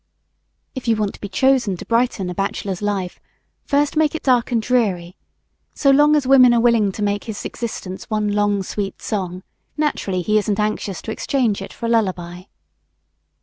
[0.73, 3.19] If you want to be chosen to brighten a bachelor's life,
[3.65, 5.15] first make it dark and dreary;
[5.75, 9.43] so long as women are willing to make his existence one long sweet song,
[9.77, 12.45] naturally he isn't anxious to exchange it for a lullaby.